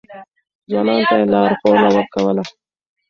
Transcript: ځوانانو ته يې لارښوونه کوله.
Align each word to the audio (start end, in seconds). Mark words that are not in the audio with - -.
ځوانانو 0.69 1.03
ته 1.09 1.15
يې 1.19 1.25
لارښوونه 1.33 1.99
کوله. 2.13 2.43